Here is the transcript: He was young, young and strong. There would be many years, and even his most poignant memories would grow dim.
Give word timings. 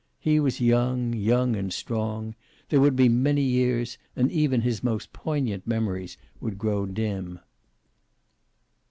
He 0.19 0.39
was 0.39 0.59
young, 0.59 1.13
young 1.13 1.55
and 1.55 1.71
strong. 1.71 2.33
There 2.69 2.79
would 2.81 2.95
be 2.95 3.07
many 3.07 3.43
years, 3.43 3.99
and 4.15 4.31
even 4.31 4.61
his 4.61 4.83
most 4.83 5.13
poignant 5.13 5.67
memories 5.67 6.17
would 6.39 6.57
grow 6.57 6.87
dim. 6.87 7.39